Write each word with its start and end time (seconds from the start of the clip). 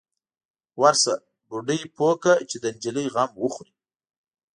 _ورشه، 0.79 1.15
بوډۍ 1.47 1.81
پوه 1.95 2.13
که 2.23 2.33
چې 2.49 2.57
د 2.63 2.65
نجلۍ 2.75 3.07
غم 3.13 3.31
وخوري. 3.43 3.73